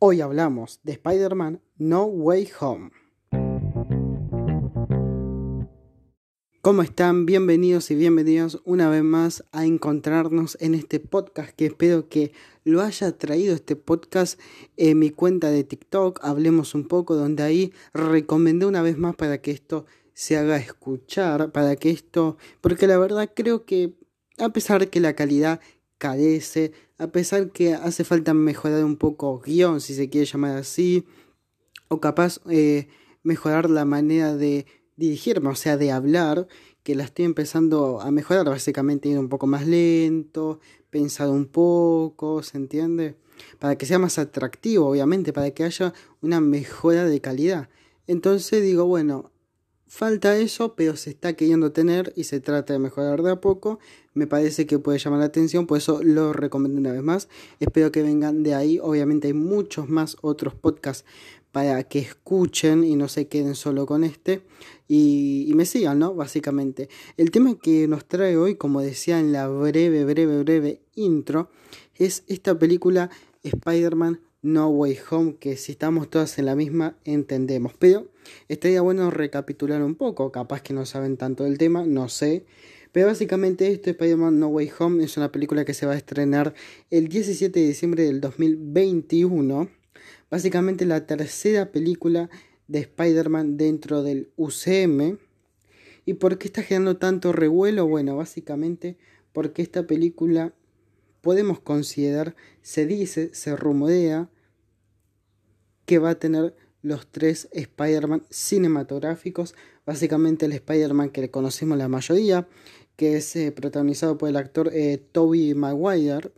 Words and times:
Hoy 0.00 0.20
hablamos 0.20 0.78
de 0.84 0.92
Spider-Man 0.92 1.60
No 1.76 2.04
Way 2.04 2.50
Home. 2.60 2.92
¿Cómo 6.62 6.82
están? 6.82 7.26
Bienvenidos 7.26 7.90
y 7.90 7.96
bienvenidos 7.96 8.62
una 8.64 8.88
vez 8.88 9.02
más 9.02 9.42
a 9.50 9.66
encontrarnos 9.66 10.56
en 10.60 10.76
este 10.76 11.00
podcast 11.00 11.50
que 11.50 11.66
espero 11.66 12.08
que 12.08 12.30
lo 12.62 12.80
haya 12.82 13.10
traído 13.18 13.56
este 13.56 13.74
podcast 13.74 14.38
en 14.76 15.00
mi 15.00 15.10
cuenta 15.10 15.50
de 15.50 15.64
TikTok. 15.64 16.20
Hablemos 16.22 16.76
un 16.76 16.86
poco 16.86 17.16
donde 17.16 17.42
ahí 17.42 17.72
recomendé 17.92 18.66
una 18.66 18.82
vez 18.82 18.98
más 18.98 19.16
para 19.16 19.42
que 19.42 19.50
esto 19.50 19.84
se 20.14 20.36
haga 20.36 20.58
escuchar, 20.58 21.50
para 21.50 21.74
que 21.74 21.90
esto, 21.90 22.36
porque 22.60 22.86
la 22.86 22.98
verdad 22.98 23.32
creo 23.34 23.64
que 23.64 23.94
a 24.38 24.50
pesar 24.50 24.78
de 24.78 24.90
que 24.90 25.00
la 25.00 25.14
calidad 25.14 25.60
carece, 25.98 26.72
a 26.96 27.08
pesar 27.08 27.50
que 27.50 27.74
hace 27.74 28.04
falta 28.04 28.34
mejorar 28.34 28.84
un 28.84 28.96
poco 28.96 29.40
guion, 29.40 29.80
si 29.80 29.94
se 29.94 30.08
quiere 30.08 30.26
llamar 30.26 30.56
así, 30.56 31.04
o 31.88 32.00
capaz 32.00 32.40
eh, 32.48 32.88
mejorar 33.22 33.68
la 33.68 33.84
manera 33.84 34.34
de 34.36 34.66
dirigirme, 34.96 35.50
o 35.50 35.54
sea, 35.54 35.76
de 35.76 35.92
hablar, 35.92 36.48
que 36.82 36.94
la 36.94 37.04
estoy 37.04 37.24
empezando 37.24 38.00
a 38.00 38.10
mejorar, 38.10 38.46
básicamente 38.46 39.08
ir 39.08 39.18
un 39.18 39.28
poco 39.28 39.46
más 39.46 39.66
lento, 39.66 40.60
pensar 40.90 41.28
un 41.28 41.46
poco, 41.46 42.42
¿se 42.42 42.56
entiende? 42.56 43.16
Para 43.58 43.76
que 43.76 43.86
sea 43.86 43.98
más 43.98 44.18
atractivo, 44.18 44.88
obviamente, 44.88 45.32
para 45.32 45.50
que 45.50 45.64
haya 45.64 45.92
una 46.22 46.40
mejora 46.40 47.04
de 47.04 47.20
calidad. 47.20 47.68
Entonces 48.06 48.62
digo, 48.62 48.86
bueno, 48.86 49.30
Falta 49.88 50.36
eso, 50.36 50.74
pero 50.74 50.96
se 50.96 51.08
está 51.08 51.32
queriendo 51.32 51.72
tener 51.72 52.12
y 52.14 52.24
se 52.24 52.40
trata 52.40 52.74
de 52.74 52.78
mejorar 52.78 53.22
de 53.22 53.30
a 53.30 53.40
poco. 53.40 53.78
Me 54.12 54.26
parece 54.26 54.66
que 54.66 54.78
puede 54.78 54.98
llamar 54.98 55.20
la 55.20 55.24
atención, 55.24 55.66
por 55.66 55.78
eso 55.78 56.02
lo 56.02 56.34
recomiendo 56.34 56.78
una 56.78 56.92
vez 56.92 57.02
más. 57.02 57.28
Espero 57.58 57.90
que 57.90 58.02
vengan 58.02 58.42
de 58.42 58.54
ahí. 58.54 58.78
Obviamente 58.82 59.28
hay 59.28 59.32
muchos 59.32 59.88
más 59.88 60.18
otros 60.20 60.54
podcasts 60.54 61.06
para 61.52 61.82
que 61.84 62.00
escuchen 62.00 62.84
y 62.84 62.96
no 62.96 63.08
se 63.08 63.28
queden 63.28 63.54
solo 63.54 63.86
con 63.86 64.04
este 64.04 64.42
y, 64.88 65.46
y, 65.48 65.54
me 65.54 65.64
sigan, 65.64 65.98
¿no? 65.98 66.14
Básicamente. 66.14 66.90
El 67.16 67.30
tema 67.30 67.58
que 67.58 67.88
nos 67.88 68.04
trae 68.04 68.36
hoy, 68.36 68.56
como 68.56 68.82
decía 68.82 69.18
en 69.18 69.32
la 69.32 69.48
breve, 69.48 70.04
breve, 70.04 70.42
breve 70.42 70.82
intro, 70.96 71.50
es 71.94 72.24
esta 72.26 72.58
película 72.58 73.08
Spider-Man 73.42 74.20
No 74.52 74.68
Way 74.68 74.98
Home, 75.10 75.36
que 75.38 75.56
si 75.56 75.72
estamos 75.72 76.08
todas 76.08 76.38
en 76.38 76.46
la 76.46 76.54
misma 76.54 76.96
entendemos. 77.04 77.74
Pero 77.78 78.08
estaría 78.48 78.80
bueno 78.80 79.10
recapitular 79.10 79.82
un 79.82 79.94
poco, 79.94 80.32
capaz 80.32 80.62
que 80.62 80.74
no 80.74 80.86
saben 80.86 81.16
tanto 81.16 81.44
del 81.44 81.58
tema, 81.58 81.84
no 81.84 82.08
sé. 82.08 82.46
Pero 82.92 83.08
básicamente 83.08 83.70
esto, 83.70 83.90
Spider-Man 83.90 84.38
No 84.38 84.48
Way 84.48 84.70
Home, 84.78 85.04
es 85.04 85.16
una 85.16 85.30
película 85.30 85.64
que 85.64 85.74
se 85.74 85.86
va 85.86 85.92
a 85.92 85.96
estrenar 85.96 86.54
el 86.90 87.08
17 87.08 87.60
de 87.60 87.66
diciembre 87.66 88.04
del 88.04 88.20
2021. 88.20 89.68
Básicamente 90.30 90.86
la 90.86 91.06
tercera 91.06 91.70
película 91.70 92.30
de 92.66 92.80
Spider-Man 92.80 93.56
dentro 93.56 94.02
del 94.02 94.30
UCM. 94.36 95.18
¿Y 96.06 96.14
por 96.14 96.38
qué 96.38 96.48
está 96.48 96.62
generando 96.62 96.96
tanto 96.96 97.32
revuelo? 97.32 97.86
Bueno, 97.86 98.16
básicamente 98.16 98.96
porque 99.32 99.60
esta 99.60 99.86
película 99.86 100.54
podemos 101.20 101.60
considerar, 101.60 102.34
se 102.62 102.86
dice, 102.86 103.30
se 103.34 103.54
rumorea 103.54 104.30
que 105.88 105.98
va 105.98 106.10
a 106.10 106.18
tener 106.18 106.54
los 106.82 107.06
tres 107.06 107.48
Spider-Man 107.50 108.22
cinematográficos, 108.28 109.54
básicamente 109.86 110.44
el 110.44 110.52
Spider-Man 110.52 111.08
que 111.08 111.30
conocemos 111.30 111.78
la 111.78 111.88
mayoría, 111.88 112.46
que 112.94 113.16
es 113.16 113.34
eh, 113.36 113.52
protagonizado 113.52 114.18
por 114.18 114.28
el 114.28 114.36
actor 114.36 114.70
eh, 114.74 115.02
Tobey 115.12 115.54
Maguire, 115.54 116.30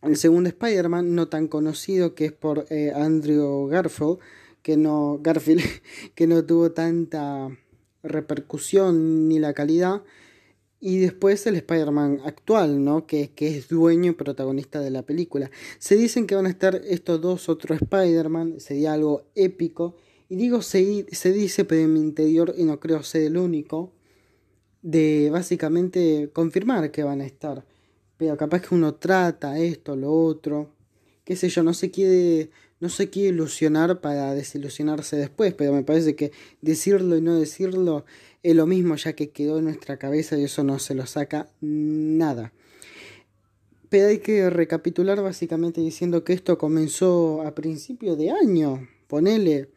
el 0.00 0.16
segundo 0.16 0.48
Spider-Man 0.48 1.14
no 1.14 1.28
tan 1.28 1.46
conocido 1.46 2.14
que 2.14 2.24
es 2.24 2.32
por 2.32 2.64
eh, 2.70 2.90
Andrew 2.94 3.66
Garfield, 3.66 4.18
que 4.62 4.78
no 4.78 5.20
Garfield 5.22 5.62
que 6.14 6.26
no 6.26 6.42
tuvo 6.42 6.72
tanta 6.72 7.50
repercusión 8.02 9.28
ni 9.28 9.38
la 9.38 9.52
calidad 9.52 10.04
y 10.80 10.98
después 10.98 11.46
el 11.46 11.56
Spider-Man 11.56 12.20
actual, 12.24 12.84
¿no? 12.84 13.06
Que, 13.06 13.30
que, 13.30 13.56
es 13.56 13.68
dueño 13.68 14.12
y 14.12 14.14
protagonista 14.14 14.80
de 14.80 14.90
la 14.90 15.02
película. 15.02 15.50
Se 15.78 15.96
dicen 15.96 16.26
que 16.26 16.36
van 16.36 16.46
a 16.46 16.50
estar 16.50 16.76
estos 16.84 17.20
dos 17.20 17.48
otros 17.48 17.82
Spider-Man, 17.82 18.60
sería 18.60 18.92
algo 18.92 19.24
épico. 19.34 19.96
Y 20.28 20.36
digo 20.36 20.62
se, 20.62 21.06
se 21.10 21.32
dice, 21.32 21.64
pero 21.64 21.82
en 21.82 21.94
mi 21.94 22.00
interior, 22.00 22.54
y 22.56 22.64
no 22.64 22.78
creo 22.78 23.02
ser 23.02 23.22
el 23.22 23.36
único, 23.36 23.92
de 24.82 25.30
básicamente 25.32 26.30
confirmar 26.32 26.90
que 26.90 27.02
van 27.02 27.22
a 27.22 27.26
estar. 27.26 27.64
Pero 28.16 28.36
capaz 28.36 28.62
que 28.62 28.74
uno 28.74 28.94
trata 28.94 29.58
esto, 29.58 29.96
lo 29.96 30.12
otro, 30.12 30.74
qué 31.24 31.36
sé 31.36 31.48
yo, 31.48 31.62
no 31.62 31.74
se 31.74 31.90
quiere, 31.90 32.50
no 32.80 32.88
se 32.88 33.10
quiere 33.10 33.30
ilusionar 33.30 34.00
para 34.00 34.34
desilusionarse 34.34 35.16
después, 35.16 35.54
pero 35.54 35.72
me 35.72 35.82
parece 35.82 36.16
que 36.16 36.32
decirlo 36.60 37.16
y 37.16 37.20
no 37.20 37.36
decirlo 37.36 38.04
es 38.42 38.54
lo 38.54 38.66
mismo 38.66 38.96
ya 38.96 39.14
que 39.14 39.30
quedó 39.30 39.58
en 39.58 39.64
nuestra 39.64 39.98
cabeza 39.98 40.38
y 40.38 40.44
eso 40.44 40.64
no 40.64 40.78
se 40.78 40.94
lo 40.94 41.06
saca 41.06 41.48
nada. 41.60 42.52
Pero 43.88 44.08
hay 44.08 44.18
que 44.18 44.50
recapitular 44.50 45.22
básicamente 45.22 45.80
diciendo 45.80 46.22
que 46.24 46.34
esto 46.34 46.58
comenzó 46.58 47.42
a 47.42 47.54
principio 47.54 48.16
de 48.16 48.30
año, 48.30 48.86
ponele 49.06 49.70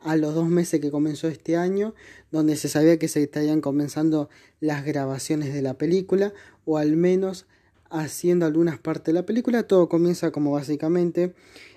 a 0.00 0.14
los 0.16 0.34
dos 0.34 0.48
meses 0.48 0.80
que 0.80 0.90
comenzó 0.90 1.28
este 1.28 1.56
año, 1.56 1.94
donde 2.30 2.56
se 2.56 2.68
sabía 2.68 2.98
que 2.98 3.08
se 3.08 3.22
estarían 3.22 3.60
comenzando 3.60 4.28
las 4.60 4.84
grabaciones 4.84 5.54
de 5.54 5.62
la 5.62 5.74
película, 5.74 6.34
o 6.64 6.76
al 6.76 6.96
menos 6.96 7.46
haciendo 7.90 8.46
algunas 8.46 8.78
partes 8.78 9.06
de 9.06 9.12
la 9.14 9.26
película. 9.26 9.62
Todo 9.62 9.88
comienza 9.88 10.30
como 10.30 10.52
básicamente, 10.52 11.34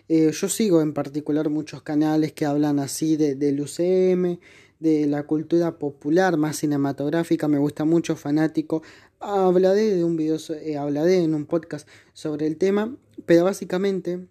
eh, 0.09 0.31
yo 0.31 0.49
sigo 0.49 0.81
en 0.81 0.93
particular 0.93 1.49
muchos 1.49 1.81
canales 1.81 2.33
que 2.33 2.45
hablan 2.45 2.79
así 2.79 3.15
de, 3.15 3.35
del 3.35 3.61
UCM, 3.61 4.39
de 4.79 5.05
la 5.07 5.23
cultura 5.23 5.77
popular 5.77 6.37
más 6.37 6.57
cinematográfica, 6.57 7.47
me 7.47 7.57
gusta 7.57 7.85
mucho, 7.85 8.15
fanático. 8.15 8.81
Hablaré 9.19 9.93
de 9.93 10.03
un 10.03 10.15
video, 10.15 10.37
eh, 10.61 10.77
hablaré 10.77 11.23
en 11.23 11.35
un 11.35 11.45
podcast 11.45 11.87
sobre 12.13 12.47
el 12.47 12.57
tema, 12.57 12.95
pero 13.25 13.43
básicamente 13.43 14.27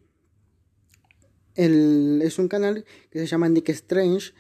el, 1.55 2.21
es 2.23 2.39
un 2.39 2.49
canal 2.49 2.85
que 3.11 3.19
se 3.19 3.27
llama 3.27 3.49
Nick 3.49 3.69
Strange, 3.71 4.33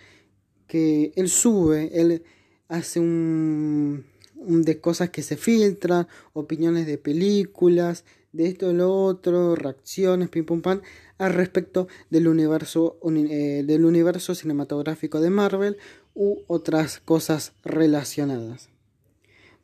que 0.66 1.12
él 1.16 1.28
sube, 1.28 1.90
él 2.00 2.22
hace 2.68 3.00
un, 3.00 4.04
un 4.36 4.62
de 4.62 4.80
cosas 4.80 5.10
que 5.10 5.22
se 5.22 5.36
filtran, 5.36 6.08
opiniones 6.32 6.86
de 6.86 6.96
películas, 6.96 8.04
de 8.32 8.46
esto, 8.46 8.72
lo 8.72 8.92
otro, 8.92 9.56
reacciones, 9.56 10.28
pim 10.28 10.44
pum 10.44 10.62
pam, 10.62 10.80
al 11.18 11.34
respecto 11.34 11.88
del 12.10 12.28
universo, 12.28 12.98
eh, 13.04 13.64
del 13.66 13.84
universo 13.84 14.34
cinematográfico 14.34 15.20
de 15.20 15.30
Marvel 15.30 15.76
u 16.14 16.38
otras 16.46 17.00
cosas 17.00 17.52
relacionadas. 17.64 18.70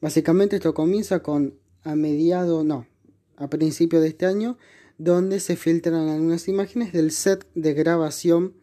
Básicamente 0.00 0.56
esto 0.56 0.75
comienza 0.75 1.20
con 1.22 1.54
a 1.82 1.94
mediado, 1.94 2.64
no, 2.64 2.87
a 3.37 3.48
principio 3.48 4.00
de 4.00 4.09
este 4.09 4.26
año, 4.26 4.59
donde 4.98 5.41
se 5.41 5.56
filtran 5.56 6.09
algunas 6.09 6.48
imágenes 6.48 6.93
del 6.93 7.10
set 7.10 7.47
de 7.54 7.75
grabación 7.75 8.54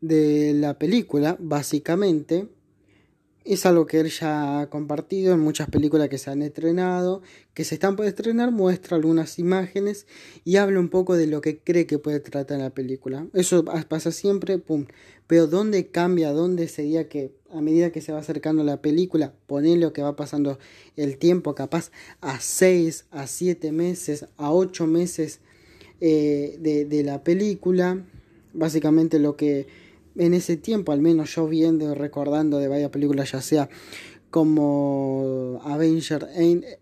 de 0.00 0.52
la 0.54 0.78
película, 0.78 1.36
básicamente 1.40 2.48
es 3.54 3.64
algo 3.64 3.86
que 3.86 4.00
él 4.00 4.10
ya 4.10 4.60
ha 4.60 4.68
compartido 4.68 5.32
en 5.32 5.40
muchas 5.40 5.70
películas 5.70 6.08
que 6.08 6.18
se 6.18 6.30
han 6.30 6.42
estrenado, 6.42 7.22
que 7.54 7.64
se 7.64 7.76
están 7.76 7.96
por 7.96 8.04
estrenar, 8.04 8.52
muestra 8.52 8.96
algunas 8.96 9.38
imágenes 9.38 10.06
y 10.44 10.56
habla 10.56 10.78
un 10.80 10.90
poco 10.90 11.16
de 11.16 11.26
lo 11.26 11.40
que 11.40 11.58
cree 11.58 11.86
que 11.86 11.98
puede 11.98 12.20
tratar 12.20 12.58
la 12.58 12.70
película. 12.70 13.26
Eso 13.32 13.64
pasa 13.64 14.12
siempre, 14.12 14.58
pum. 14.58 14.86
Pero 15.26 15.46
¿dónde 15.46 15.88
cambia? 15.88 16.32
¿Dónde 16.32 16.68
sería 16.68 17.08
que 17.08 17.32
a 17.50 17.60
medida 17.60 17.90
que 17.90 18.02
se 18.02 18.12
va 18.12 18.18
acercando 18.18 18.64
la 18.64 18.82
película, 18.82 19.32
ponerle 19.46 19.78
lo 19.78 19.92
que 19.92 20.02
va 20.02 20.14
pasando 20.14 20.58
el 20.96 21.16
tiempo, 21.16 21.54
capaz 21.54 21.90
a 22.20 22.40
6, 22.40 23.06
a 23.10 23.26
7 23.26 23.72
meses, 23.72 24.26
a 24.36 24.52
8 24.52 24.86
meses 24.86 25.40
eh, 26.00 26.58
de, 26.60 26.84
de 26.84 27.02
la 27.02 27.24
película? 27.24 28.04
Básicamente 28.52 29.18
lo 29.18 29.36
que 29.36 29.66
en 30.18 30.34
ese 30.34 30.56
tiempo, 30.56 30.92
al 30.92 31.00
menos 31.00 31.34
yo 31.34 31.46
viendo 31.46 31.90
y 31.90 31.94
recordando 31.94 32.58
de 32.58 32.68
varias 32.68 32.90
películas, 32.90 33.32
ya 33.32 33.40
sea 33.40 33.68
como 34.30 35.60
Avenger 35.64 36.28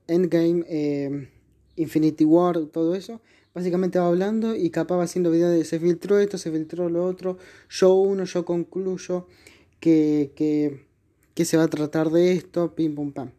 Endgame, 0.09 0.65
eh, 0.69 1.29
Infinity 1.77 2.25
War, 2.25 2.59
todo 2.67 2.95
eso, 2.95 3.21
básicamente 3.55 3.99
va 3.99 4.09
hablando 4.09 4.57
y 4.57 4.71
capaz 4.71 4.97
va 4.97 5.05
haciendo 5.05 5.31
videos 5.31 5.53
de 5.53 5.65
se 5.65 5.79
filtró 5.79 6.19
esto, 6.19 6.39
se 6.39 6.51
filtró 6.51 6.89
lo 6.89 7.05
otro, 7.05 7.39
yo 7.69 7.95
uno, 7.95 8.25
yo 8.25 8.45
concluyo 8.45 9.27
que, 9.79 10.33
que, 11.35 11.45
se 11.45 11.57
va 11.57 11.65
a 11.65 11.69
tratar 11.69 12.11
de 12.11 12.33
esto, 12.33 12.75
pim 12.75 12.95
pum 12.95 13.13
pam. 13.13 13.31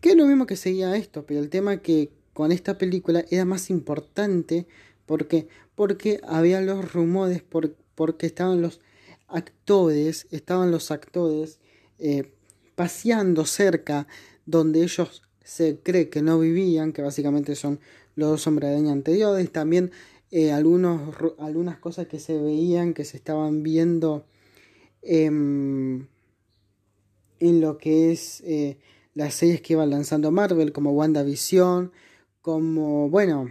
Que 0.00 0.10
es 0.10 0.16
lo 0.16 0.26
mismo 0.26 0.46
que 0.46 0.56
seguía 0.56 0.96
esto, 0.96 1.24
pero 1.24 1.40
el 1.40 1.48
tema 1.48 1.78
que 1.78 2.10
con 2.34 2.52
esta 2.52 2.76
película 2.76 3.24
era 3.30 3.44
más 3.44 3.70
importante, 3.70 4.66
¿por 5.06 5.26
qué? 5.26 5.48
Porque 5.74 6.20
había 6.24 6.60
los 6.60 6.92
rumores, 6.92 7.42
por, 7.42 7.74
porque 7.94 8.26
estaban 8.26 8.60
los 8.60 8.80
actores, 9.28 10.26
estaban 10.30 10.70
los 10.70 10.90
actores 10.90 11.58
eh, 11.98 12.32
paseando 12.74 13.44
cerca 13.44 14.06
donde 14.44 14.82
ellos 14.82 15.22
se 15.42 15.78
cree 15.82 16.08
que 16.08 16.22
no 16.22 16.38
vivían, 16.38 16.92
que 16.92 17.02
básicamente 17.02 17.54
son 17.54 17.80
los 18.14 18.30
dos 18.30 18.46
hombres 18.46 18.70
de 18.70 18.76
año 18.76 18.90
anteriores. 18.92 19.50
También 19.50 19.92
eh, 20.30 20.52
algunos, 20.52 21.14
algunas 21.38 21.78
cosas 21.78 22.06
que 22.06 22.18
se 22.18 22.36
veían, 22.36 22.94
que 22.94 23.04
se 23.04 23.16
estaban 23.16 23.62
viendo 23.62 24.26
en 25.02 26.08
lo 27.40 27.78
que 27.78 28.12
es 28.12 28.40
eh, 28.44 28.78
las 29.14 29.34
series 29.34 29.60
que 29.60 29.74
iba 29.74 29.86
lanzando 29.86 30.30
Marvel, 30.30 30.72
como 30.72 30.92
WandaVision, 30.92 31.92
como, 32.42 33.08
bueno, 33.08 33.50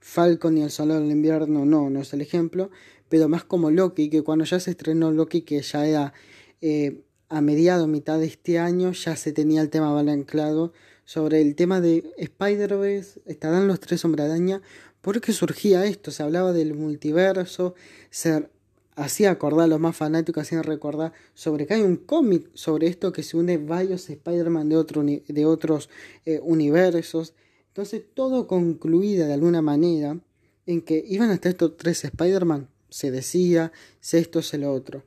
Falcon 0.00 0.58
y 0.58 0.62
el 0.62 0.70
Soldado 0.70 1.00
del 1.00 1.10
Invierno, 1.10 1.64
no, 1.64 1.90
no 1.90 2.00
es 2.00 2.12
el 2.12 2.20
ejemplo, 2.20 2.70
pero 3.08 3.28
más 3.28 3.44
como 3.44 3.70
Loki, 3.70 4.10
que 4.10 4.22
cuando 4.22 4.44
ya 4.44 4.60
se 4.60 4.70
estrenó 4.72 5.10
Loki, 5.10 5.42
que 5.42 5.62
ya 5.62 5.86
era 5.86 6.12
eh, 6.60 7.02
a 7.28 7.40
mediado, 7.40 7.86
mitad 7.86 8.18
de 8.18 8.26
este 8.26 8.58
año, 8.58 8.92
ya 8.92 9.16
se 9.16 9.32
tenía 9.32 9.60
el 9.62 9.70
tema 9.70 9.98
anclado 9.98 10.72
sobre 11.04 11.40
el 11.40 11.54
tema 11.54 11.80
de 11.80 12.12
Spider-Verse, 12.16 13.20
estarán 13.26 13.68
los 13.68 13.80
tres 13.80 14.04
hombres 14.04 14.26
araña, 14.26 14.62
porque 15.00 15.32
surgía 15.32 15.84
esto, 15.84 16.10
se 16.10 16.22
hablaba 16.22 16.52
del 16.52 16.74
multiverso, 16.74 17.74
se 18.10 18.48
hacía 18.96 19.30
acordar 19.30 19.64
a 19.64 19.68
los 19.68 19.78
más 19.78 19.96
fanáticos, 19.96 20.42
hacían 20.42 20.64
recordar 20.64 21.12
sobre 21.34 21.66
que 21.66 21.74
hay 21.74 21.82
un 21.82 21.96
cómic 21.96 22.50
sobre 22.54 22.88
esto 22.88 23.12
que 23.12 23.22
se 23.22 23.36
une 23.36 23.58
varios 23.58 24.08
Spider-Man 24.08 24.68
de, 24.68 24.76
otro, 24.76 25.04
de 25.04 25.46
otros 25.46 25.90
eh, 26.24 26.40
universos. 26.42 27.34
Entonces 27.68 28.02
todo 28.14 28.46
concluida 28.46 29.26
de 29.26 29.34
alguna 29.34 29.62
manera 29.62 30.18
en 30.64 30.80
que 30.80 31.04
iban 31.06 31.30
a 31.30 31.34
estar 31.34 31.50
estos 31.50 31.76
tres 31.76 32.04
Spider-Man, 32.04 32.68
se 32.90 33.10
decía, 33.10 33.72
se 34.00 34.18
esto, 34.18 34.42
se 34.42 34.58
lo 34.58 34.72
otro. 34.72 35.04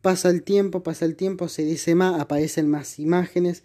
Pasa 0.00 0.30
el 0.30 0.42
tiempo, 0.42 0.82
pasa 0.82 1.04
el 1.04 1.16
tiempo, 1.16 1.48
se 1.48 1.64
dice 1.64 1.94
más, 1.94 2.20
aparecen 2.20 2.68
más 2.68 2.98
imágenes, 2.98 3.62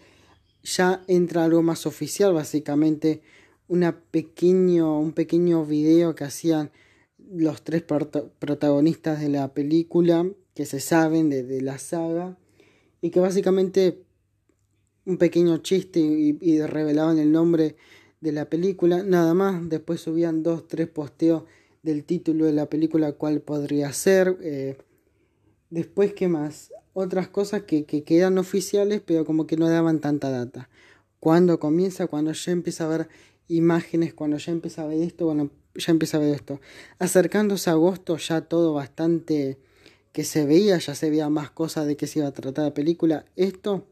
ya 0.63 1.03
entra 1.07 1.45
algo 1.45 1.63
más 1.63 1.85
oficial, 1.85 2.33
básicamente 2.33 3.21
una 3.67 3.99
pequeño, 3.99 4.99
un 4.99 5.13
pequeño 5.13 5.65
video 5.65 6.15
que 6.15 6.23
hacían 6.23 6.71
los 7.29 7.63
tres 7.63 7.83
protagonistas 7.83 9.19
de 9.19 9.29
la 9.29 9.53
película, 9.53 10.29
que 10.53 10.65
se 10.65 10.79
saben 10.79 11.29
de, 11.29 11.61
la 11.61 11.77
saga, 11.77 12.37
y 13.01 13.09
que 13.09 13.19
básicamente 13.19 14.03
un 15.05 15.17
pequeño 15.17 15.57
chiste 15.57 15.99
y, 15.99 16.61
revelaban 16.61 17.17
el 17.19 17.31
nombre 17.31 17.75
de 18.21 18.31
la 18.31 18.49
película, 18.49 19.03
nada 19.03 19.33
más, 19.33 19.69
después 19.69 20.01
subían 20.01 20.43
dos, 20.43 20.67
tres 20.67 20.87
posteos 20.87 21.43
del 21.87 22.03
título 22.03 22.45
de 22.45 22.51
la 22.51 22.65
película, 22.65 23.13
cuál 23.13 23.39
podría 23.39 23.93
ser, 23.93 24.37
eh, 24.41 24.77
después, 25.69 26.13
¿qué 26.13 26.27
más? 26.27 26.73
Otras 26.91 27.29
cosas 27.29 27.63
que, 27.63 27.85
que 27.85 28.03
quedan 28.03 28.37
oficiales, 28.37 29.01
pero 29.05 29.23
como 29.23 29.47
que 29.47 29.55
no 29.55 29.69
daban 29.69 30.01
tanta 30.01 30.29
data. 30.29 30.69
Cuando 31.21 31.61
comienza, 31.61 32.07
cuando 32.07 32.33
ya 32.33 32.51
empieza 32.51 32.83
a 32.83 32.89
ver 32.89 33.07
imágenes, 33.47 34.13
cuando 34.13 34.35
ya 34.37 34.51
empieza 34.51 34.83
a 34.83 34.87
ver 34.87 35.01
esto, 35.01 35.27
bueno, 35.27 35.49
ya 35.75 35.91
empieza 35.91 36.17
a 36.17 36.19
ver 36.19 36.35
esto. 36.35 36.59
Acercándose 36.99 37.69
a 37.69 37.73
agosto 37.73 38.17
ya 38.17 38.41
todo 38.41 38.73
bastante 38.73 39.57
que 40.11 40.25
se 40.25 40.45
veía, 40.45 40.77
ya 40.79 40.93
se 40.93 41.09
veía 41.09 41.29
más 41.29 41.51
cosas 41.51 41.87
de 41.87 41.95
qué 41.95 42.05
se 42.05 42.19
iba 42.19 42.27
a 42.27 42.33
tratar 42.33 42.65
la 42.65 42.73
película. 42.73 43.23
Esto, 43.37 43.85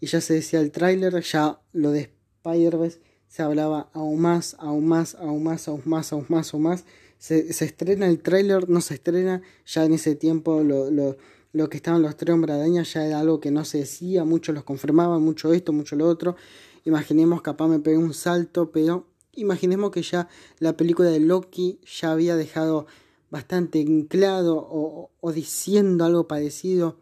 y 0.00 0.06
ya 0.06 0.22
se 0.22 0.32
decía 0.32 0.60
el 0.60 0.70
tráiler, 0.70 1.20
ya 1.20 1.60
lo 1.74 1.90
de 1.90 2.10
Spider-Verse 2.42 3.00
se 3.32 3.42
hablaba 3.42 3.88
aún 3.94 4.20
más, 4.20 4.56
aún 4.58 4.86
más, 4.86 5.14
aún 5.14 5.42
más, 5.42 5.66
aún 5.66 5.82
más, 5.86 6.12
aún 6.12 6.26
más, 6.28 6.52
aún 6.52 6.62
más. 6.62 6.84
Se, 7.22 7.52
se 7.52 7.66
estrena 7.66 8.08
el 8.08 8.18
tráiler, 8.18 8.68
no 8.68 8.80
se 8.80 8.94
estrena, 8.94 9.42
ya 9.64 9.84
en 9.84 9.92
ese 9.92 10.16
tiempo 10.16 10.64
lo, 10.64 10.90
lo, 10.90 11.16
lo 11.52 11.68
que 11.68 11.76
estaban 11.76 12.02
los 12.02 12.16
tres 12.16 12.34
hombres 12.34 12.58
ya 12.92 13.06
era 13.06 13.20
algo 13.20 13.38
que 13.38 13.52
no 13.52 13.64
se 13.64 13.78
decía, 13.78 14.24
muchos 14.24 14.52
los 14.56 14.64
confirmaban, 14.64 15.22
mucho 15.22 15.52
esto, 15.52 15.72
mucho 15.72 15.94
lo 15.94 16.08
otro. 16.08 16.34
Imaginemos, 16.84 17.40
capaz 17.40 17.68
me 17.68 17.78
pegué 17.78 17.96
un 17.96 18.12
salto, 18.12 18.72
pero 18.72 19.06
imaginemos 19.34 19.92
que 19.92 20.02
ya 20.02 20.28
la 20.58 20.76
película 20.76 21.10
de 21.10 21.20
Loki 21.20 21.78
ya 21.86 22.10
había 22.10 22.34
dejado 22.34 22.88
bastante 23.30 23.80
enclado 23.80 24.56
o, 24.56 25.12
o, 25.20 25.32
diciendo 25.32 26.04
algo 26.04 26.26
parecido 26.26 26.98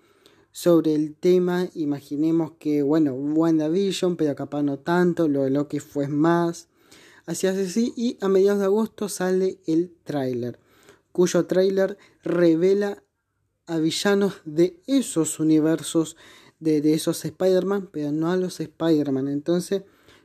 sobre 0.53 0.95
el 0.97 1.15
tema. 1.15 1.67
Imaginemos 1.73 2.53
que, 2.59 2.83
bueno, 2.83 3.15
WandaVision, 3.15 4.17
pero 4.17 4.35
capaz 4.35 4.65
no 4.65 4.81
tanto, 4.81 5.29
lo 5.29 5.45
de 5.45 5.51
Loki 5.51 5.79
fue 5.79 6.09
más. 6.09 6.69
Hace 7.31 7.47
así, 7.47 7.93
y 7.97 8.19
a 8.21 8.29
mediados 8.29 8.59
de 8.59 8.65
agosto 8.65 9.09
sale 9.09 9.61
el 9.65 9.95
tráiler, 10.03 10.59
cuyo 11.13 11.47
tráiler 11.47 11.97
revela 12.25 13.05
a 13.67 13.79
villanos 13.79 14.41
de 14.45 14.83
esos 14.89 15.39
universos, 15.39 16.17
de, 16.59 16.93
esos 16.93 17.25
Spider-Man, 17.25 17.89
pero 17.93 18.11
no 18.11 18.33
a 18.33 18.37
los 18.37 18.59
Spider-Man. 18.59 19.29
Entonces, 19.29 19.85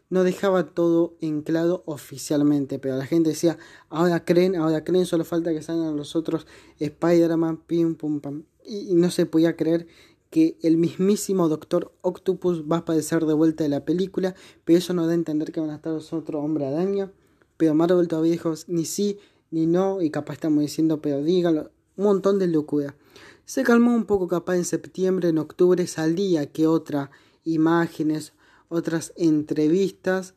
no 0.10 0.24
dejaba 0.24 0.74
todo 0.74 1.16
enclado 1.22 1.84
oficialmente, 1.86 2.80
pero 2.80 2.98
la 2.98 3.06
gente 3.06 3.30
decía, 3.30 3.60
ahora 3.90 4.26
creen, 4.26 4.56
ahora 4.56 4.84
creen, 4.84 5.06
solo 5.06 5.26
falta 5.26 5.54
que 5.54 5.62
salgan 5.62 5.96
los 5.96 6.16
otros 6.16 6.48
Spider-Man, 6.80 7.58
pim, 7.68 7.94
pum, 7.94 8.20
pam. 8.20 8.46
Y, 8.64 8.96
no 8.96 9.12
se 9.12 9.28
podía 9.28 9.56
creer 9.56 9.86
que 10.36 10.58
el 10.64 10.76
mismísimo 10.76 11.48
Doctor 11.48 11.94
Octopus 12.02 12.64
va 12.70 12.76
a 12.76 12.80
aparecer 12.80 13.26
de 13.26 13.34
vuelta 13.34 13.64
de 13.64 13.70
la 13.70 13.86
película, 13.86 14.36
pero 14.66 14.80
eso 14.80 14.94
no 14.94 15.06
da 15.06 15.14
a 15.14 15.16
entender 15.16 15.54
que 15.54 15.62
van 15.62 15.70
a 15.70 15.76
estar 15.76 15.94
los 15.94 16.12
otros 16.12 16.44
hombres 16.44 16.68
araña. 16.68 17.10
Pero 17.56 17.74
Marvel 17.74 18.10
todavía 18.10 18.34
dijo 18.34 18.54
ni 18.68 18.84
sí, 18.84 19.18
ni 19.50 19.66
no, 19.66 20.02
y 20.02 20.10
capaz 20.10 20.34
estamos 20.34 20.60
diciendo, 20.60 21.02
pero 21.02 21.24
dígalo, 21.24 21.72
un 21.96 22.04
montón 22.04 22.38
de 22.38 22.48
locura. 22.48 22.98
Se 23.46 23.64
calmó 23.64 23.96
un 23.96 24.04
poco 24.04 24.28
capaz 24.28 24.58
en 24.58 24.66
septiembre, 24.66 25.30
en 25.30 25.38
octubre 25.38 25.88
salía 25.88 26.52
que 26.52 26.68
otra 26.68 27.12
imágenes 27.46 28.34
otras 28.68 29.14
entrevistas 29.16 30.34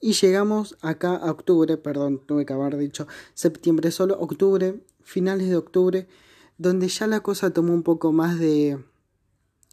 y 0.00 0.14
llegamos 0.14 0.76
acá 0.80 1.14
a 1.14 1.30
octubre, 1.30 1.76
perdón, 1.76 2.20
tuve 2.26 2.44
que 2.46 2.52
haber 2.52 2.78
dicho 2.78 3.06
septiembre 3.34 3.92
solo, 3.92 4.18
octubre, 4.18 4.80
finales 5.02 5.48
de 5.48 5.56
octubre, 5.56 6.08
donde 6.58 6.88
ya 6.88 7.06
la 7.06 7.20
cosa 7.20 7.50
tomó 7.50 7.72
un 7.72 7.84
poco 7.84 8.10
más 8.10 8.40
de, 8.40 8.82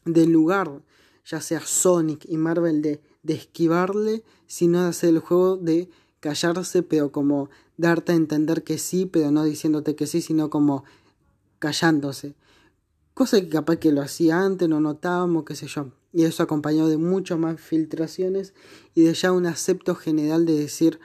de 0.06 0.26
lugar, 0.26 0.82
ya 1.26 1.42
sea 1.42 1.62
Sonic 1.62 2.26
y 2.28 2.38
Marvel 2.38 2.82
de, 2.82 3.02
de 3.24 3.34
esquivarle, 3.34 4.24
sino 4.48 4.84
de 4.84 4.90
hacer 4.90 5.10
el 5.10 5.20
juego 5.20 5.58
de 5.58 5.90
callarse, 6.20 6.84
pero 6.84 7.12
como 7.12 7.50
darte 7.78 8.12
a 8.12 8.16
entender 8.16 8.64
que 8.64 8.78
sí, 8.78 9.06
pero 9.06 9.32
no 9.32 9.44
diciéndote 9.44 9.96
que 9.96 10.08
sí, 10.08 10.22
sino 10.22 10.50
como 10.50 10.84
callándose. 11.60 12.36
Cosa 13.14 13.40
que 13.40 13.50
capaz 13.50 13.78
que 13.78 13.92
lo 13.92 14.02
hacía 14.02 14.42
antes, 14.42 14.68
no 14.68 14.80
notábamos, 14.80 15.44
qué 15.46 15.56
sé 15.56 15.68
yo 15.68 15.92
y 16.14 16.24
eso 16.24 16.44
acompañado 16.44 16.88
de 16.88 16.98
muchas 16.98 17.40
más 17.40 17.60
filtraciones 17.60 18.54
y 18.94 19.02
de 19.02 19.14
ya 19.16 19.32
un 19.32 19.48
acepto 19.48 19.96
general 19.96 20.46
de 20.46 20.54
decir 20.54 21.00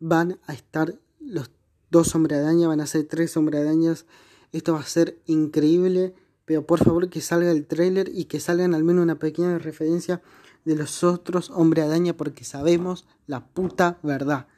van 0.00 0.38
a 0.46 0.52
estar 0.52 0.98
los 1.20 1.50
dos 1.90 2.14
hombres 2.14 2.40
araña, 2.40 2.68
van 2.68 2.80
a 2.80 2.86
ser 2.86 3.04
tres 3.04 3.36
hombres 3.36 3.62
arañas, 3.62 4.04
esto 4.52 4.74
va 4.74 4.80
a 4.80 4.84
ser 4.84 5.18
increíble, 5.26 6.14
pero 6.48 6.66
por 6.66 6.82
favor 6.82 7.08
que 7.08 7.20
salga 7.20 7.52
el 7.52 7.66
trailer 7.66 8.10
y 8.12 8.24
que 8.24 8.40
salgan 8.40 8.74
al 8.74 8.82
menos 8.82 9.04
una 9.04 9.20
pequeña 9.20 9.58
referencia 9.58 10.20
de 10.64 10.74
los 10.74 11.04
otros 11.04 11.50
hombres 11.50 11.84
araña 11.84 12.16
porque 12.16 12.42
sabemos 12.42 13.06
la 13.28 13.46
puta 13.46 14.00
verdad. 14.02 14.48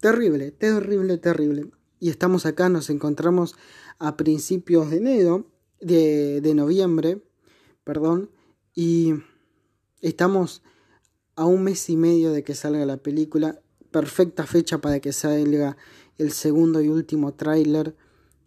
Terrible, 0.00 0.50
terrible, 0.50 1.18
terrible. 1.18 1.70
Y 2.00 2.10
estamos 2.10 2.44
acá, 2.44 2.68
nos 2.68 2.90
encontramos 2.90 3.54
a 4.00 4.16
principios 4.16 4.90
de 4.90 4.96
enero, 4.96 5.46
de, 5.80 6.40
de 6.40 6.54
noviembre, 6.54 7.22
perdón, 7.84 8.30
y 8.74 9.14
Estamos 10.06 10.62
a 11.34 11.46
un 11.46 11.64
mes 11.64 11.90
y 11.90 11.96
medio 11.96 12.30
de 12.30 12.44
que 12.44 12.54
salga 12.54 12.86
la 12.86 12.98
película. 12.98 13.60
Perfecta 13.90 14.46
fecha 14.46 14.78
para 14.78 15.00
que 15.00 15.12
salga 15.12 15.76
el 16.16 16.30
segundo 16.30 16.80
y 16.80 16.88
último 16.88 17.34
tráiler. 17.34 17.96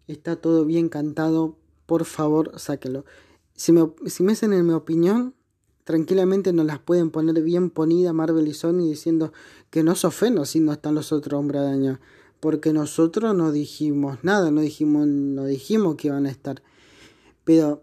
Está 0.06 0.36
todo 0.36 0.64
bien 0.64 0.88
cantado. 0.88 1.58
Por 1.90 2.04
favor, 2.04 2.52
sáquelo. 2.56 3.04
Si 3.52 3.72
me, 3.72 3.90
si 4.06 4.22
me 4.22 4.30
hacen 4.30 4.52
en 4.52 4.64
mi 4.64 4.74
opinión, 4.74 5.34
tranquilamente 5.82 6.52
nos 6.52 6.64
las 6.64 6.78
pueden 6.78 7.10
poner 7.10 7.42
bien 7.42 7.68
ponida 7.68 8.12
Marvel 8.12 8.46
y 8.46 8.54
Sony 8.54 8.86
diciendo 8.88 9.32
que 9.70 9.82
no 9.82 9.96
se 9.96 10.06
ofendan 10.06 10.46
si 10.46 10.60
no 10.60 10.70
están 10.70 10.94
los 10.94 11.10
otros 11.10 11.40
hombres 11.40 11.62
araña. 11.62 12.00
Porque 12.38 12.72
nosotros 12.72 13.34
no 13.34 13.50
dijimos 13.50 14.18
nada, 14.22 14.52
no 14.52 14.60
dijimos, 14.60 15.08
no 15.08 15.46
dijimos 15.46 15.96
que 15.96 16.06
iban 16.06 16.26
a 16.26 16.30
estar. 16.30 16.62
Pero 17.42 17.82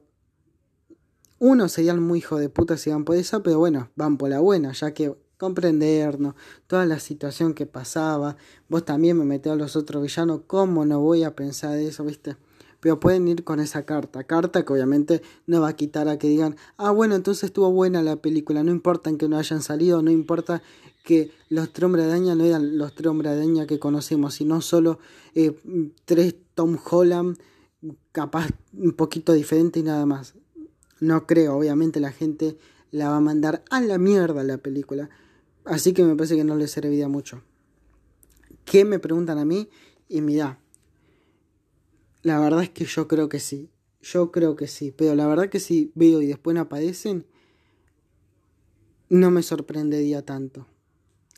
uno 1.39 1.67
serían 1.67 2.01
muy 2.01 2.19
hijo 2.19 2.37
de 2.37 2.47
puta 2.47 2.77
si 2.77 2.91
van 2.91 3.03
por 3.03 3.17
esa, 3.17 3.43
pero 3.43 3.59
bueno, 3.59 3.89
van 3.97 4.15
por 4.17 4.29
la 4.29 4.39
buena, 4.39 4.71
ya 4.71 4.93
que 4.93 5.17
comprendernos, 5.37 6.35
toda 6.67 6.85
la 6.85 6.99
situación 6.99 7.53
que 7.53 7.65
pasaba, 7.65 8.37
vos 8.69 8.85
también 8.85 9.17
me 9.17 9.25
metés 9.25 9.51
a 9.51 9.57
los 9.57 9.75
otros 9.75 10.01
villanos, 10.01 10.43
¿cómo 10.47 10.85
no 10.85 11.01
voy 11.01 11.23
a 11.23 11.35
pensar 11.35 11.77
eso, 11.77 12.05
viste? 12.05 12.37
Pero 12.79 12.99
pueden 12.99 13.27
ir 13.27 13.43
con 13.43 13.59
esa 13.59 13.85
carta, 13.85 14.23
carta 14.23 14.63
que 14.63 14.73
obviamente 14.73 15.21
no 15.47 15.61
va 15.61 15.69
a 15.69 15.75
quitar 15.75 16.07
a 16.07 16.17
que 16.19 16.27
digan, 16.27 16.55
ah, 16.77 16.91
bueno, 16.91 17.15
entonces 17.15 17.45
estuvo 17.45 17.71
buena 17.71 18.03
la 18.03 18.17
película, 18.17 18.63
no 18.63 18.71
importa 18.71 19.09
en 19.09 19.17
que 19.17 19.27
no 19.27 19.37
hayan 19.37 19.61
salido, 19.61 20.01
no 20.01 20.11
importa 20.11 20.61
que 21.03 21.31
los 21.49 21.71
tres 21.73 21.85
hombres 21.85 22.05
araña 22.05 22.35
no 22.35 22.43
eran 22.43 22.77
los 22.77 22.93
tres 22.93 23.07
hombres 23.07 23.31
araña 23.31 23.65
que 23.65 23.79
conocemos, 23.79 24.35
sino 24.35 24.61
solo 24.61 24.99
eh, 25.35 25.57
tres 26.05 26.35
Tom 26.53 26.77
Holland, 26.89 27.37
capaz 28.11 28.49
un 28.73 28.91
poquito 28.91 29.33
diferente 29.33 29.79
y 29.79 29.83
nada 29.83 30.05
más. 30.05 30.35
No 30.99 31.25
creo, 31.25 31.55
obviamente 31.55 31.99
la 31.99 32.11
gente 32.11 32.57
la 32.91 33.09
va 33.09 33.17
a 33.17 33.21
mandar 33.21 33.63
a 33.69 33.79
la 33.81 33.97
mierda 33.97 34.43
la 34.43 34.57
película. 34.57 35.09
Así 35.65 35.93
que 35.93 36.03
me 36.03 36.15
parece 36.15 36.35
que 36.35 36.43
no 36.43 36.55
le 36.55 36.67
serviría 36.67 37.07
mucho. 37.07 37.41
¿Qué 38.65 38.85
me 38.85 38.99
preguntan 38.99 39.37
a 39.37 39.45
mí? 39.45 39.69
Y 40.09 40.21
mira, 40.21 40.59
La 42.27 42.41
verdad 42.41 42.61
es 42.61 42.69
que 42.69 42.83
yo 42.83 43.07
creo 43.07 43.29
que 43.29 43.39
sí. 43.39 43.69
Yo 44.01 44.33
creo 44.33 44.57
que 44.57 44.67
sí. 44.67 44.91
Pero 44.91 45.15
la 45.15 45.27
verdad 45.27 45.47
que 45.47 45.61
si 45.61 45.93
veo 45.95 46.21
y 46.21 46.27
después 46.27 46.55
no 46.55 46.59
aparecen, 46.59 47.25
no 49.07 49.31
me 49.31 49.41
sorprendería 49.41 50.25
tanto. 50.25 50.67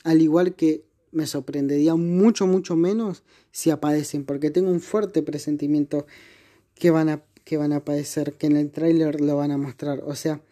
Al 0.02 0.20
igual 0.20 0.56
que 0.56 0.84
me 1.12 1.28
sorprendería 1.28 1.94
mucho, 1.94 2.48
mucho 2.48 2.74
menos 2.74 3.22
si 3.52 3.70
aparecen. 3.70 4.24
Porque 4.24 4.50
tengo 4.50 4.68
un 4.68 4.80
fuerte 4.80 5.22
presentimiento 5.22 6.08
que 6.74 6.90
van 6.90 7.08
a, 7.08 7.22
que 7.44 7.56
van 7.56 7.72
a 7.72 7.76
aparecer. 7.76 8.32
Que 8.32 8.48
en 8.48 8.56
el 8.56 8.72
tráiler 8.72 9.20
lo 9.20 9.36
van 9.36 9.52
a 9.52 9.58
mostrar. 9.58 10.02
O 10.04 10.16
sea, 10.16 10.42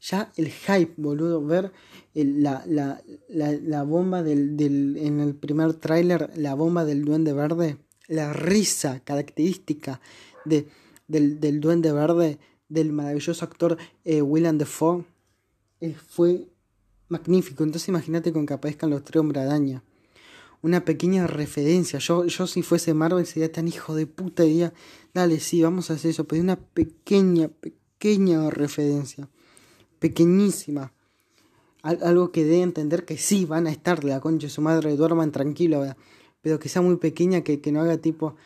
ya 0.00 0.32
el 0.36 0.50
hype, 0.50 0.94
boludo. 0.96 1.40
Ver 1.46 1.70
la, 2.14 2.64
la, 2.66 3.00
la, 3.28 3.52
la, 3.52 3.84
bomba 3.84 4.24
del, 4.24 4.56
del, 4.56 4.96
en 4.96 5.20
el 5.20 5.36
primer 5.36 5.74
tráiler, 5.74 6.32
la 6.34 6.54
bomba 6.54 6.84
del 6.84 7.04
duende 7.04 7.32
verde 7.32 7.78
la 8.08 8.32
risa 8.32 9.00
característica 9.00 10.00
de, 10.44 10.68
del, 11.08 11.40
del, 11.40 11.60
Duende 11.60 11.92
Verde, 11.92 12.38
del 12.68 12.92
maravilloso 12.92 13.44
actor 13.44 13.78
eh, 14.04 14.22
Willem 14.22 14.58
Dafoe, 14.58 15.04
fue 16.08 16.48
magnífico. 17.08 17.64
Entonces 17.64 17.88
imagínate 17.88 18.32
con 18.32 18.46
que 18.46 18.54
aparezcan 18.54 18.90
los 18.90 19.04
tres 19.04 19.20
hombres 19.20 19.44
araña. 19.44 19.82
Una 20.62 20.84
pequeña 20.84 21.26
referencia. 21.26 21.98
Yo, 21.98 22.24
yo 22.24 22.46
si 22.46 22.62
fuese 22.62 22.94
Marvel 22.94 23.26
sería 23.26 23.52
tan 23.52 23.68
hijo 23.68 23.94
de 23.94 24.06
puta 24.06 24.44
y 24.44 24.50
diría, 24.50 24.72
dale, 25.12 25.38
sí, 25.40 25.62
vamos 25.62 25.90
a 25.90 25.94
hacer 25.94 26.12
eso. 26.12 26.24
Pero 26.24 26.42
una 26.42 26.56
pequeña, 26.56 27.48
pequeña 27.48 28.48
referencia. 28.50 29.28
Pequeñísima. 29.98 30.92
algo 31.82 32.32
que 32.32 32.44
dé 32.44 32.60
a 32.60 32.64
entender 32.64 33.04
que 33.04 33.18
sí 33.18 33.44
van 33.44 33.66
a 33.66 33.70
estar 33.70 34.04
la 34.04 34.20
concha 34.20 34.46
de 34.46 34.50
su 34.50 34.62
madre, 34.62 34.96
duerman 34.96 35.32
tranquilo. 35.32 35.80
¿verdad? 35.80 35.98
Pero 36.44 36.58
que 36.58 36.68
sea 36.68 36.82
muy 36.82 36.96
pequeña, 36.96 37.42
que, 37.42 37.62
que 37.62 37.72
no 37.72 37.80
haga 37.80 37.96
tipo, 37.96 38.36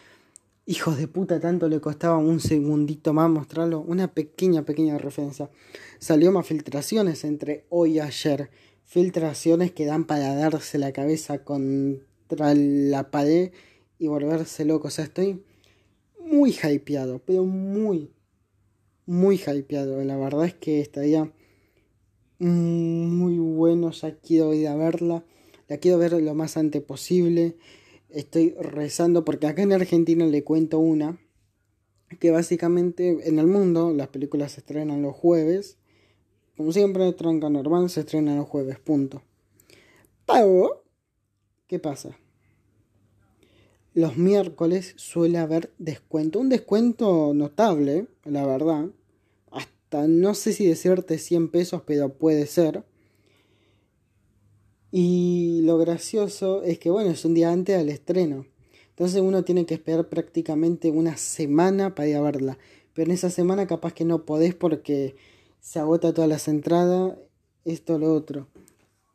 hijos 0.66 0.98
de 0.98 1.08
puta, 1.08 1.40
tanto 1.40 1.68
le 1.68 1.80
costaba 1.80 2.16
un 2.16 2.38
segundito 2.38 3.12
más 3.12 3.28
mostrarlo. 3.28 3.80
Una 3.80 4.14
pequeña, 4.14 4.64
pequeña 4.64 4.98
referencia. 4.98 5.50
Salió 5.98 6.30
más 6.30 6.46
filtraciones 6.46 7.24
entre 7.24 7.66
hoy 7.70 7.96
y 7.96 8.00
ayer. 8.00 8.50
Filtraciones 8.84 9.72
que 9.72 9.84
dan 9.84 10.04
para 10.04 10.32
darse 10.36 10.78
la 10.78 10.92
cabeza 10.92 11.42
contra 11.42 12.54
la 12.54 13.10
pared 13.10 13.50
y 13.98 14.06
volverse 14.06 14.64
loco. 14.64 14.86
O 14.86 14.90
sea, 14.92 15.06
estoy 15.06 15.42
muy 16.24 16.52
hypeado, 16.52 17.20
pero 17.26 17.44
muy, 17.44 18.12
muy 19.06 19.42
hypeado. 19.44 20.04
La 20.04 20.16
verdad 20.16 20.44
es 20.44 20.54
que 20.54 20.80
estaría 20.80 21.32
muy 22.38 23.38
bueno. 23.38 23.90
Ya 23.90 24.14
quiero 24.14 24.54
ir 24.54 24.68
a 24.68 24.76
verla. 24.76 25.24
La 25.66 25.78
quiero 25.78 25.98
ver 25.98 26.12
lo 26.12 26.34
más 26.36 26.56
antes 26.56 26.80
posible 26.80 27.56
estoy 28.10 28.54
rezando 28.60 29.24
porque 29.24 29.46
acá 29.46 29.62
en 29.62 29.72
Argentina 29.72 30.24
le 30.26 30.44
cuento 30.44 30.78
una 30.78 31.18
que 32.20 32.30
básicamente 32.30 33.28
en 33.28 33.38
el 33.38 33.46
mundo 33.46 33.92
las 33.92 34.08
películas 34.08 34.52
se 34.52 34.60
estrenan 34.60 35.02
los 35.02 35.14
jueves. 35.14 35.78
Como 36.56 36.72
siempre, 36.72 37.12
tranca 37.12 37.50
normal 37.50 37.90
se 37.90 38.00
estrena 38.00 38.34
los 38.34 38.48
jueves, 38.48 38.78
punto. 38.78 39.22
Pero, 40.26 40.84
¿qué 41.66 41.78
pasa? 41.78 42.18
Los 43.94 44.16
miércoles 44.16 44.94
suele 44.96 45.38
haber 45.38 45.72
descuento. 45.78 46.40
Un 46.40 46.48
descuento 46.48 47.32
notable, 47.34 48.06
la 48.24 48.46
verdad. 48.46 48.86
Hasta 49.50 50.06
no 50.08 50.34
sé 50.34 50.52
si 50.52 50.66
decirte 50.66 51.18
100 51.18 51.50
pesos, 51.50 51.82
pero 51.86 52.14
puede 52.14 52.46
ser. 52.46 52.84
Y 54.90 55.60
lo 55.62 55.76
gracioso 55.78 56.62
es 56.62 56.78
que, 56.78 56.90
bueno, 56.90 57.10
es 57.10 57.24
un 57.24 57.34
día 57.34 57.52
antes 57.52 57.76
del 57.76 57.90
estreno. 57.90 58.46
Entonces 58.90 59.20
uno 59.20 59.44
tiene 59.44 59.66
que 59.66 59.74
esperar 59.74 60.08
prácticamente 60.08 60.90
una 60.90 61.16
semana 61.16 61.94
para 61.94 62.08
ir 62.08 62.16
a 62.16 62.20
verla. 62.20 62.58
Pero 62.94 63.10
en 63.10 63.14
esa 63.14 63.30
semana 63.30 63.66
capaz 63.66 63.92
que 63.92 64.04
no 64.04 64.24
podés 64.24 64.54
porque 64.54 65.14
se 65.60 65.78
agota 65.78 66.12
todas 66.12 66.28
las 66.28 66.48
entradas, 66.48 67.16
esto, 67.64 67.98
lo 67.98 68.12
otro. 68.12 68.48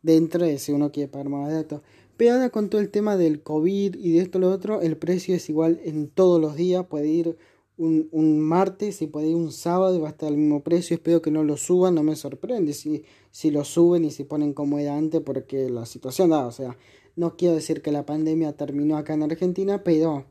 Dentro 0.01 0.45
de 0.45 0.59
si 0.59 0.71
uno 0.71 0.91
quiere 0.91 1.09
pagar 1.09 1.29
más 1.29 1.51
datos. 1.51 1.81
Pero 2.15 2.33
ahora 2.33 2.49
con 2.49 2.69
todo 2.69 2.79
el 2.79 2.89
tema 2.89 3.17
del 3.17 3.41
COVID 3.41 3.95
y 3.95 4.13
de 4.13 4.21
esto, 4.21 4.39
lo 4.39 4.51
otro, 4.51 4.81
el 4.81 4.95
precio 4.95 5.35
es 5.35 5.49
igual 5.49 5.81
en 5.83 6.07
todos 6.07 6.39
los 6.39 6.55
días. 6.55 6.85
Puede 6.85 7.07
ir 7.07 7.37
un, 7.77 8.07
un, 8.11 8.39
martes 8.39 9.01
y 9.01 9.07
puede 9.07 9.29
ir 9.29 9.35
un 9.35 9.51
sábado 9.51 9.99
va 9.99 10.09
a 10.09 10.11
estar 10.11 10.29
al 10.29 10.37
mismo 10.37 10.63
precio. 10.63 10.95
Espero 10.95 11.21
que 11.21 11.31
no 11.31 11.43
lo 11.43 11.57
suban, 11.57 11.95
no 11.95 12.03
me 12.03 12.15
sorprende 12.15 12.73
si, 12.73 13.03
si 13.31 13.51
lo 13.51 13.63
suben 13.63 14.05
y 14.05 14.11
si 14.11 14.23
ponen 14.23 14.53
como 14.53 14.79
era 14.79 14.97
antes 14.97 15.21
porque 15.21 15.69
la 15.69 15.85
situación 15.85 16.29
da. 16.29 16.45
O 16.45 16.51
sea, 16.51 16.77
no 17.15 17.35
quiero 17.35 17.55
decir 17.55 17.81
que 17.81 17.91
la 17.91 18.05
pandemia 18.05 18.53
terminó 18.53 18.97
acá 18.97 19.13
en 19.13 19.23
Argentina, 19.23 19.83
pero 19.83 20.25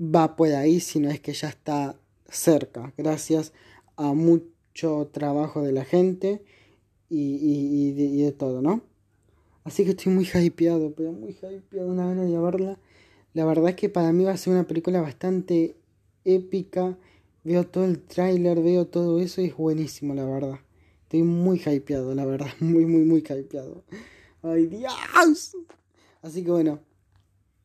va 0.00 0.36
por 0.36 0.48
ahí 0.48 0.80
si 0.80 1.00
no 1.00 1.10
es 1.10 1.20
que 1.20 1.32
ya 1.32 1.48
está 1.48 1.98
cerca. 2.28 2.92
Gracias 2.96 3.52
a 3.96 4.12
mucho 4.12 5.08
trabajo 5.12 5.62
de 5.62 5.72
la 5.72 5.84
gente 5.84 6.42
y, 7.08 7.36
y, 7.36 7.88
y, 7.88 8.22
de, 8.22 8.32
todo, 8.32 8.60
¿no? 8.60 8.82
Así 9.64 9.84
que 9.84 9.90
estoy 9.90 10.12
muy 10.12 10.24
hypeado, 10.26 10.92
pero 10.94 11.12
muy 11.12 11.30
hypeado, 11.30 11.88
una 11.88 12.06
gana 12.06 12.24
de 12.24 12.38
verla. 12.38 12.78
La 13.32 13.44
verdad 13.44 13.70
es 13.70 13.76
que 13.76 13.88
para 13.88 14.12
mí 14.12 14.24
va 14.24 14.32
a 14.32 14.36
ser 14.36 14.52
una 14.52 14.66
película 14.66 15.00
bastante 15.00 15.76
épica. 16.24 16.98
Veo 17.44 17.66
todo 17.66 17.84
el 17.84 18.00
tráiler, 18.00 18.60
veo 18.60 18.86
todo 18.86 19.20
eso 19.20 19.42
y 19.42 19.46
es 19.46 19.56
buenísimo, 19.56 20.14
la 20.14 20.24
verdad. 20.24 20.58
Estoy 21.02 21.22
muy 21.22 21.60
hypeado, 21.64 22.14
la 22.14 22.24
verdad. 22.24 22.48
Muy, 22.60 22.86
muy, 22.86 23.02
muy 23.02 23.20
hypeado. 23.20 23.84
¡Ay, 24.42 24.66
Dios! 24.66 25.56
Así 26.22 26.42
que 26.42 26.50
bueno. 26.50 26.80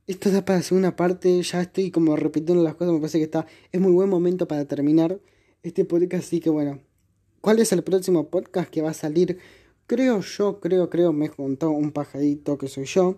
Esto 0.06 0.32
da 0.32 0.44
para 0.44 0.60
hacer 0.60 0.78
una 0.78 0.96
parte. 0.96 1.42
Ya 1.42 1.62
estoy 1.62 1.92
como 1.92 2.16
repitiendo 2.16 2.64
las 2.64 2.76
cosas. 2.76 2.94
Me 2.94 3.00
parece 3.00 3.20
que 3.20 3.24
está. 3.24 3.48
Es 3.72 3.80
muy 3.80 3.92
buen 3.92 4.10
momento 4.10 4.48
para 4.48 4.66
terminar 4.66 5.20
este 5.64 5.86
podcast. 5.86 6.26
Así 6.26 6.40
que 6.40 6.50
bueno. 6.50 6.80
¿Cuál 7.42 7.60
es 7.60 7.72
el 7.72 7.84
próximo 7.84 8.30
podcast 8.30 8.70
que 8.70 8.82
va 8.82 8.90
a 8.90 8.94
salir? 8.94 9.40
Creo 9.88 10.20
yo, 10.20 10.60
creo, 10.60 10.90
creo, 10.90 11.14
me 11.14 11.30
contó 11.30 11.70
un 11.70 11.92
pajarito 11.92 12.58
que 12.58 12.68
soy 12.68 12.86
yo. 12.86 13.18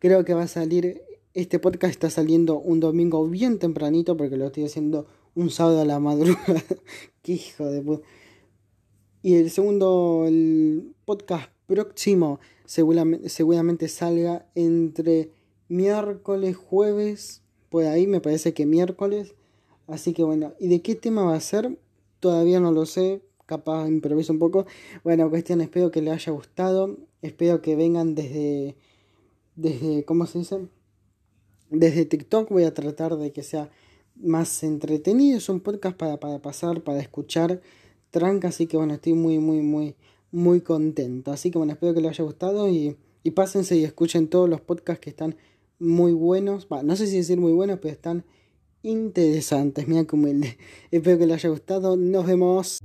Creo 0.00 0.24
que 0.24 0.34
va 0.34 0.42
a 0.42 0.48
salir 0.48 1.00
este 1.34 1.58
podcast 1.58 1.92
está 1.92 2.10
saliendo 2.10 2.58
un 2.58 2.80
domingo 2.80 3.26
bien 3.26 3.58
tempranito 3.58 4.16
porque 4.16 4.36
lo 4.36 4.46
estoy 4.46 4.64
haciendo 4.64 5.06
un 5.34 5.50
sábado 5.50 5.80
a 5.80 5.84
la 5.84 5.98
madrugada. 5.98 6.62
Qué 7.22 7.32
hijo 7.32 7.66
de 7.66 7.82
puta. 7.82 8.06
Y 9.22 9.36
el 9.36 9.50
segundo, 9.50 10.24
el 10.26 10.94
podcast 11.04 11.50
próximo, 11.66 12.40
seguramente, 12.64 13.28
seguramente 13.28 13.88
salga 13.88 14.46
entre 14.54 15.30
miércoles, 15.68 16.56
jueves, 16.56 17.42
por 17.70 17.84
ahí 17.84 18.06
me 18.06 18.20
parece 18.20 18.52
que 18.52 18.66
miércoles. 18.66 19.34
Así 19.86 20.12
que 20.12 20.24
bueno, 20.24 20.54
¿y 20.58 20.68
de 20.68 20.82
qué 20.82 20.96
tema 20.96 21.24
va 21.24 21.34
a 21.34 21.40
ser? 21.40 21.78
Todavía 22.20 22.60
no 22.60 22.72
lo 22.72 22.84
sé, 22.84 23.22
capaz 23.46 23.88
improviso 23.88 24.32
un 24.32 24.38
poco. 24.38 24.66
Bueno, 25.04 25.30
cuestión, 25.30 25.60
espero 25.60 25.90
que 25.90 26.02
les 26.02 26.14
haya 26.14 26.32
gustado. 26.32 26.98
Espero 27.22 27.62
que 27.62 27.76
vengan 27.76 28.14
desde, 28.14 28.76
desde, 29.54 30.04
¿cómo 30.04 30.26
se 30.26 30.40
dice? 30.40 30.68
Desde 31.72 32.04
TikTok 32.04 32.50
voy 32.50 32.64
a 32.64 32.74
tratar 32.74 33.16
de 33.16 33.32
que 33.32 33.42
sea 33.42 33.70
más 34.14 34.62
entretenido. 34.62 35.38
Es 35.38 35.48
un 35.48 35.60
podcast 35.60 35.96
para, 35.96 36.20
para 36.20 36.40
pasar, 36.40 36.82
para 36.82 37.00
escuchar 37.00 37.62
tranca. 38.10 38.48
Así 38.48 38.66
que 38.66 38.76
bueno, 38.76 38.94
estoy 38.94 39.14
muy, 39.14 39.38
muy, 39.38 39.62
muy, 39.62 39.96
muy 40.30 40.60
contento. 40.60 41.32
Así 41.32 41.50
que 41.50 41.56
bueno, 41.56 41.72
espero 41.72 41.94
que 41.94 42.02
les 42.02 42.10
haya 42.10 42.24
gustado 42.24 42.68
y, 42.68 42.98
y 43.22 43.30
pásense 43.30 43.74
y 43.76 43.84
escuchen 43.84 44.28
todos 44.28 44.50
los 44.50 44.60
podcasts 44.60 45.00
que 45.00 45.10
están 45.10 45.34
muy 45.78 46.12
buenos. 46.12 46.68
no 46.84 46.94
sé 46.94 47.06
si 47.06 47.16
decir 47.16 47.40
muy 47.40 47.52
buenos, 47.52 47.78
pero 47.80 47.94
están 47.94 48.24
interesantes. 48.82 49.88
Mira 49.88 50.04
como 50.04 50.24
humilde. 50.24 50.58
Espero 50.90 51.18
que 51.18 51.26
les 51.26 51.36
haya 51.36 51.48
gustado. 51.48 51.96
Nos 51.96 52.26
vemos. 52.26 52.80